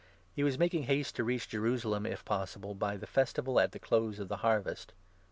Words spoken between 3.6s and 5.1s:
the close of the Harvest.